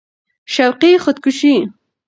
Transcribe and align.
شوقي 0.53 0.91
خود 1.03 1.17
کشي 1.23 1.55